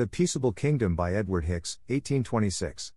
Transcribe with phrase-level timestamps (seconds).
[0.00, 2.94] The Peaceable Kingdom by Edward Hicks, 1826.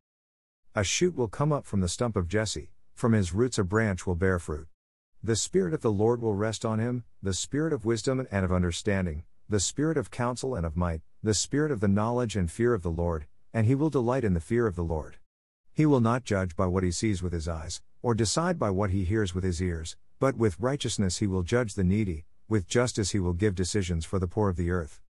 [0.74, 4.08] A shoot will come up from the stump of Jesse, from his roots a branch
[4.08, 4.70] will bear fruit.
[5.22, 8.54] The Spirit of the Lord will rest on him, the Spirit of wisdom and of
[8.54, 12.74] understanding, the Spirit of counsel and of might, the Spirit of the knowledge and fear
[12.74, 15.18] of the Lord, and he will delight in the fear of the Lord.
[15.74, 18.92] He will not judge by what he sees with his eyes, or decide by what
[18.92, 23.12] he hears with his ears, but with righteousness he will judge the needy, with justice
[23.12, 25.02] he will give decisions for the poor of the earth.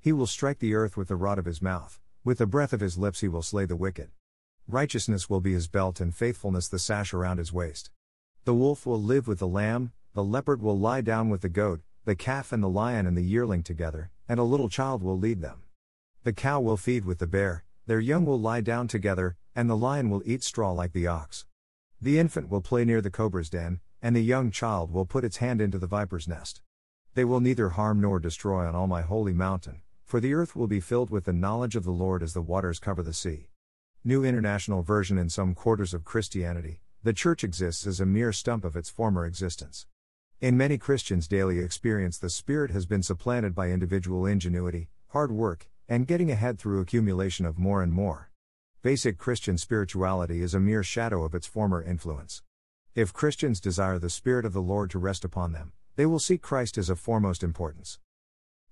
[0.00, 2.80] He will strike the earth with the rod of his mouth, with the breath of
[2.80, 4.10] his lips he will slay the wicked.
[4.66, 7.90] Righteousness will be his belt and faithfulness the sash around his waist.
[8.44, 11.80] The wolf will live with the lamb, the leopard will lie down with the goat,
[12.04, 15.40] the calf and the lion and the yearling together, and a little child will lead
[15.42, 15.62] them.
[16.22, 19.76] The cow will feed with the bear, their young will lie down together, and the
[19.76, 21.44] lion will eat straw like the ox.
[22.00, 25.38] The infant will play near the cobra's den, and the young child will put its
[25.38, 26.62] hand into the viper's nest.
[27.14, 30.66] They will neither harm nor destroy on all my holy mountain, for the earth will
[30.66, 33.50] be filled with the knowledge of the Lord as the waters cover the sea.
[34.02, 38.64] New International Version In some quarters of Christianity, the church exists as a mere stump
[38.64, 39.86] of its former existence.
[40.40, 45.68] In many Christians' daily experience, the Spirit has been supplanted by individual ingenuity, hard work,
[45.90, 48.30] and getting ahead through accumulation of more and more.
[48.80, 52.42] Basic Christian spirituality is a mere shadow of its former influence.
[52.94, 56.38] If Christians desire the Spirit of the Lord to rest upon them, they will see
[56.38, 57.98] Christ as of foremost importance.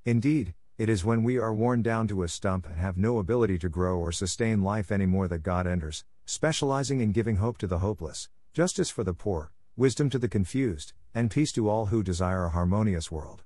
[0.07, 3.59] Indeed, it is when we are worn down to a stump and have no ability
[3.59, 7.79] to grow or sustain life anymore that God enters, specializing in giving hope to the
[7.79, 12.45] hopeless, justice for the poor, wisdom to the confused, and peace to all who desire
[12.45, 13.43] a harmonious world.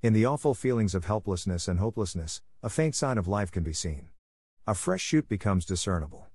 [0.00, 3.72] In the awful feelings of helplessness and hopelessness, a faint sign of life can be
[3.72, 4.10] seen.
[4.64, 6.28] A fresh shoot becomes discernible.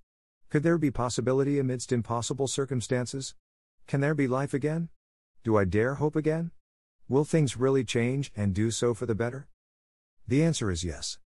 [0.50, 3.36] Could there be possibility amidst impossible circumstances?
[3.88, 4.90] Can there be life again?
[5.46, 6.52] Do I dare hope again?
[7.08, 9.48] Will things really change and do so for the better?
[10.30, 11.18] The answer is yes.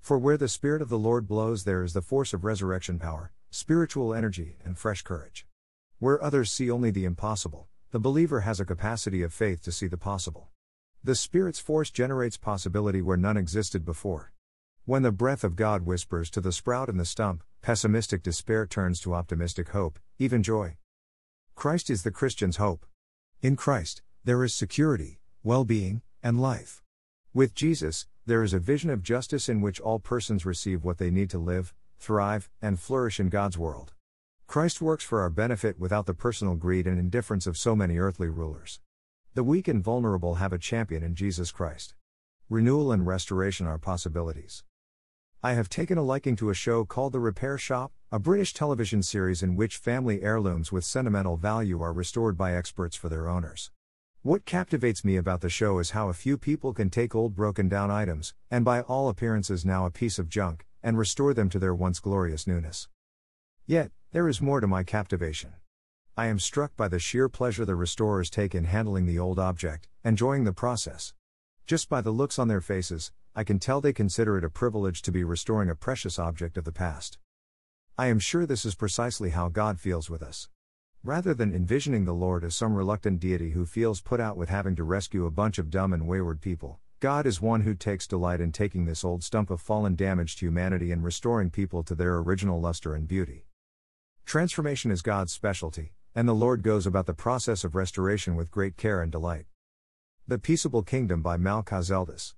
[0.00, 3.30] For where the Spirit of the Lord blows, there is the force of resurrection power,
[3.50, 5.46] spiritual energy, and fresh courage.
[6.00, 9.86] Where others see only the impossible, the believer has a capacity of faith to see
[9.86, 10.48] the possible.
[11.04, 14.32] The Spirit's force generates possibility where none existed before.
[14.84, 19.00] When the breath of God whispers to the sprout and the stump, pessimistic despair turns
[19.02, 20.78] to optimistic hope, even joy.
[21.54, 22.86] Christ is the Christian's hope.
[23.40, 26.82] In Christ, there is security, well being, and life.
[27.32, 31.10] With Jesus, there is a vision of justice in which all persons receive what they
[31.10, 33.94] need to live, thrive, and flourish in God's world.
[34.46, 38.28] Christ works for our benefit without the personal greed and indifference of so many earthly
[38.28, 38.80] rulers.
[39.32, 41.94] The weak and vulnerable have a champion in Jesus Christ.
[42.50, 44.62] Renewal and restoration are possibilities.
[45.42, 49.02] I have taken a liking to a show called The Repair Shop, a British television
[49.02, 53.70] series in which family heirlooms with sentimental value are restored by experts for their owners.
[54.28, 57.66] What captivates me about the show is how a few people can take old broken
[57.66, 61.58] down items, and by all appearances now a piece of junk, and restore them to
[61.58, 62.88] their once glorious newness.
[63.64, 65.54] Yet, there is more to my captivation.
[66.14, 69.88] I am struck by the sheer pleasure the restorers take in handling the old object,
[70.04, 71.14] enjoying the process.
[71.64, 75.00] Just by the looks on their faces, I can tell they consider it a privilege
[75.00, 77.16] to be restoring a precious object of the past.
[77.96, 80.50] I am sure this is precisely how God feels with us.
[81.04, 84.74] Rather than envisioning the Lord as some reluctant deity who feels put out with having
[84.74, 88.40] to rescue a bunch of dumb and wayward people, God is one who takes delight
[88.40, 92.60] in taking this old stump of fallen damaged humanity and restoring people to their original
[92.60, 93.46] luster and beauty.
[94.26, 98.76] Transformation is God's specialty, and the Lord goes about the process of restoration with great
[98.76, 99.46] care and delight.
[100.26, 102.34] The Peaceable Kingdom by Malcah Zeldis.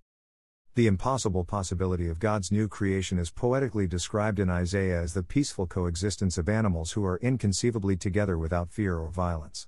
[0.76, 5.66] The impossible possibility of God's new creation is poetically described in Isaiah as the peaceful
[5.66, 9.66] coexistence of animals who are inconceivably together without fear or violence.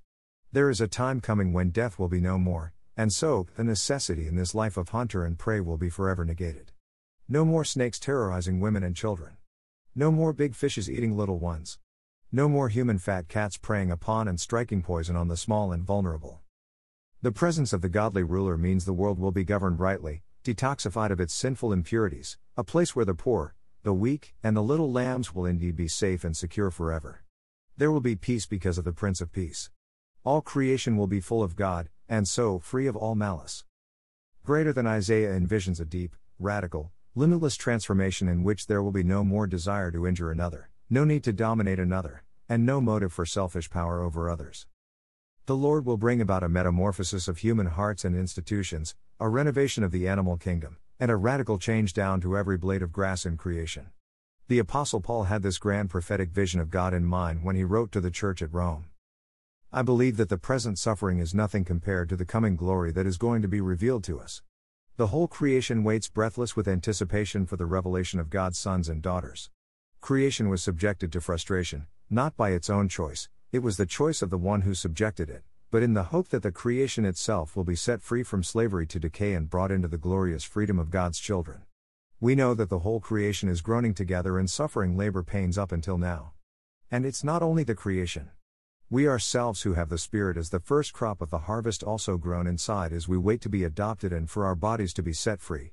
[0.52, 4.28] There is a time coming when death will be no more, and so, the necessity
[4.28, 6.70] in this life of hunter and prey will be forever negated.
[7.28, 9.38] No more snakes terrorizing women and children.
[9.96, 11.80] No more big fishes eating little ones.
[12.30, 16.42] No more human fat cats preying upon and striking poison on the small and vulnerable.
[17.22, 21.20] The presence of the godly ruler means the world will be governed rightly, detoxified of
[21.20, 23.54] its sinful impurities, a place where the poor,
[23.84, 27.22] the weak, and the little lambs will indeed be safe and secure forever.
[27.76, 29.70] There will be peace because of the Prince of Peace.
[30.24, 33.64] All creation will be full of God, and so free of all malice.
[34.44, 39.22] Greater than Isaiah envisions a deep, radical, limitless transformation in which there will be no
[39.22, 43.70] more desire to injure another, no need to dominate another, and no motive for selfish
[43.70, 44.66] power over others.
[45.46, 49.92] The Lord will bring about a metamorphosis of human hearts and institutions, a renovation of
[49.92, 53.86] the animal kingdom, and a radical change down to every blade of grass in creation.
[54.48, 57.92] The Apostle Paul had this grand prophetic vision of God in mind when he wrote
[57.92, 58.86] to the church at Rome.
[59.72, 63.16] I believe that the present suffering is nothing compared to the coming glory that is
[63.16, 64.42] going to be revealed to us.
[64.96, 69.50] The whole creation waits breathless with anticipation for the revelation of God's sons and daughters.
[70.00, 74.30] Creation was subjected to frustration, not by its own choice, it was the choice of
[74.30, 77.74] the one who subjected it, but in the hope that the creation itself will be
[77.74, 81.62] set free from slavery to decay and brought into the glorious freedom of God's children.
[82.20, 85.96] We know that the whole creation is groaning together and suffering labor pains up until
[85.96, 86.32] now.
[86.90, 88.28] And it's not only the creation.
[88.90, 92.46] We ourselves who have the Spirit as the first crop of the harvest also groan
[92.46, 95.72] inside as we wait to be adopted and for our bodies to be set free.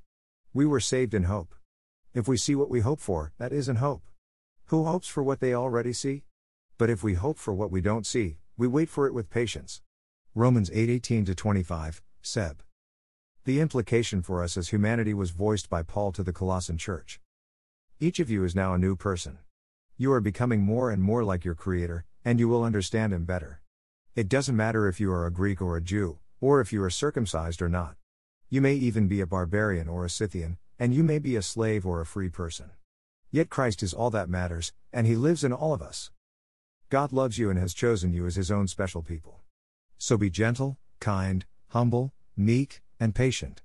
[0.53, 1.53] We were saved in hope.
[2.13, 4.03] If we see what we hope for, that isn't hope.
[4.67, 6.23] Who hopes for what they already see?
[6.77, 9.81] But if we hope for what we don't see, we wait for it with patience.
[10.39, 12.63] Romans 8:18 25, CEB.
[13.43, 17.19] The implication for us as humanity was voiced by Paul to the Colossian church.
[17.99, 19.39] Each of you is now a new person.
[19.97, 23.59] You are becoming more and more like your Creator, and you will understand Him better.
[24.15, 26.89] It doesn't matter if you are a Greek or a Jew, or if you are
[26.89, 27.97] circumcised or not.
[28.47, 31.85] You may even be a barbarian or a Scythian, and you may be a slave
[31.85, 32.71] or a free person.
[33.29, 36.11] Yet Christ is all that matters, and He lives in all of us.
[36.87, 39.38] God loves you and has chosen you as His own special people.
[39.99, 43.61] So be gentle, kind, humble, meek, and patient.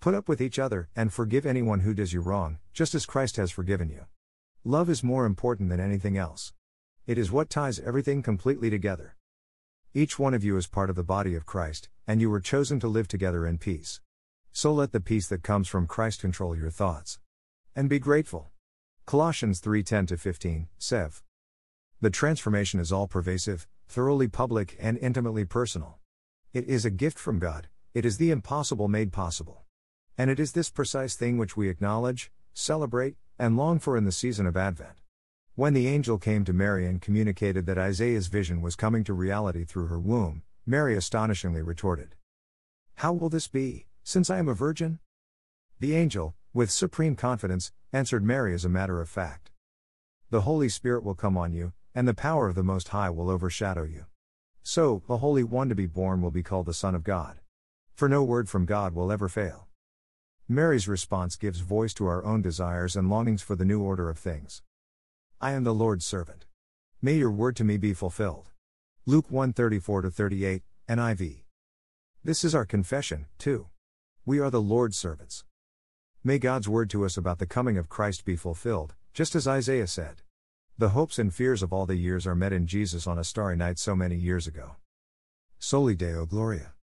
[0.00, 3.36] Put up with each other, and forgive anyone who does you wrong, just as Christ
[3.36, 4.06] has forgiven you.
[4.64, 6.54] Love is more important than anything else.
[7.06, 9.16] It is what ties everything completely together.
[9.92, 12.80] Each one of you is part of the body of Christ, and you were chosen
[12.80, 14.00] to live together in peace.
[14.52, 17.18] So let the peace that comes from Christ control your thoughts.
[17.76, 18.50] And be grateful.
[19.04, 21.22] Colossians 3:10 15, CEV.
[22.00, 25.98] The transformation is all pervasive, thoroughly public, and intimately personal.
[26.52, 29.64] It is a gift from God, it is the impossible made possible.
[30.16, 34.12] And it is this precise thing which we acknowledge, celebrate, and long for in the
[34.12, 34.96] season of Advent.
[35.56, 39.64] When the angel came to Mary and communicated that Isaiah's vision was coming to reality
[39.64, 42.16] through her womb, Mary astonishingly retorted,
[42.96, 44.98] How will this be, since I am a virgin?
[45.78, 49.50] The angel, with supreme confidence, answered Mary as a matter of fact.
[50.30, 53.30] The Holy Spirit will come on you, and the power of the Most High will
[53.30, 54.06] overshadow you.
[54.62, 57.38] So, the Holy One to be born will be called the Son of God.
[57.94, 59.68] For no word from God will ever fail.
[60.48, 64.18] Mary's response gives voice to our own desires and longings for the new order of
[64.18, 64.62] things.
[65.40, 66.46] I am the Lord's servant.
[67.00, 68.50] May your word to me be fulfilled.
[69.06, 71.44] Luke 1:34 38, NIV.
[72.24, 73.68] This is our confession, too.
[74.26, 75.44] We are the Lord's servants.
[76.24, 79.86] May God's word to us about the coming of Christ be fulfilled, just as Isaiah
[79.86, 80.23] said.
[80.76, 83.54] The hopes and fears of all the years are met in Jesus on a starry
[83.54, 84.74] night so many years ago.
[85.56, 86.74] Soli Deo Gloria.